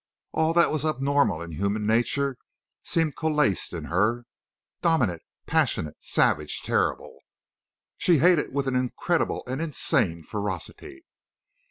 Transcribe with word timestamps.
All 0.31 0.53
that 0.55 0.71
was 0.71 0.83
abnormal 0.83 1.43
in 1.43 1.51
human 1.51 1.85
nature 1.85 2.35
seemed 2.83 3.15
coalesced 3.15 3.71
in 3.71 3.83
her, 3.83 4.25
dominant, 4.81 5.21
passionate, 5.45 5.97
savage, 5.99 6.63
terrible. 6.63 7.19
She 7.99 8.17
hated 8.17 8.51
with 8.51 8.65
an 8.67 8.75
incredible 8.75 9.43
and 9.45 9.61
insane 9.61 10.23
ferocity. 10.23 11.05